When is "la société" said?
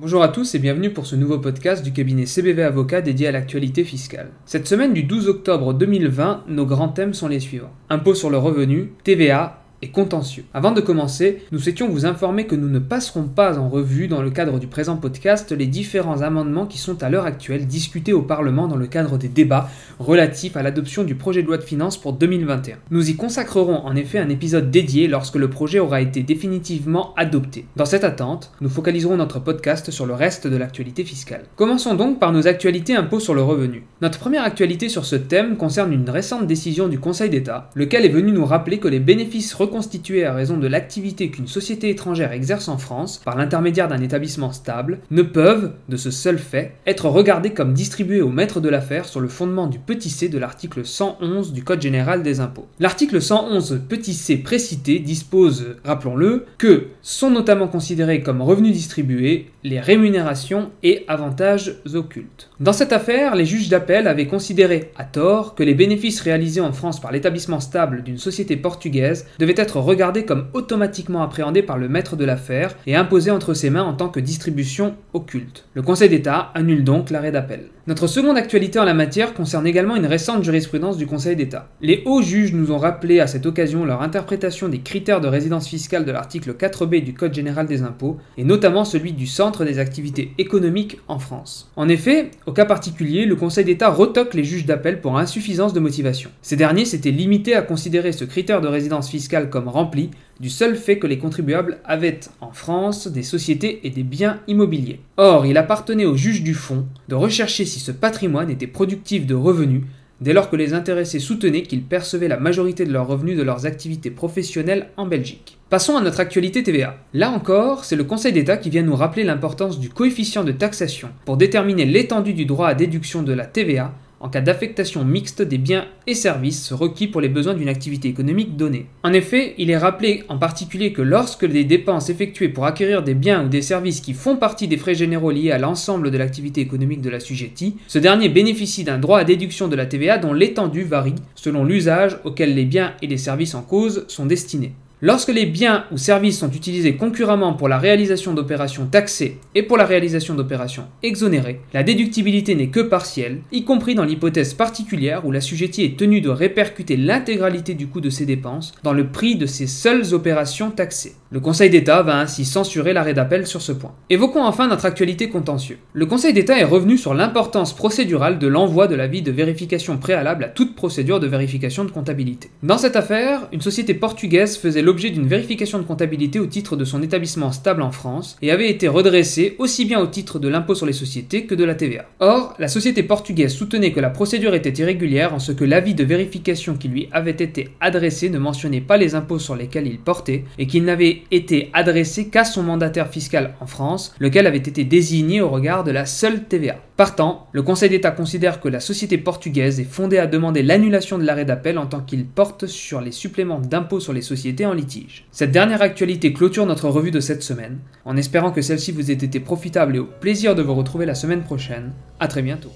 182.58-183.04, 198.68-199.16